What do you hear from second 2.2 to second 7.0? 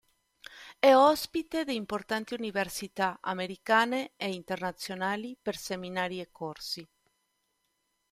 Università americane e internazionali per seminari e corsi.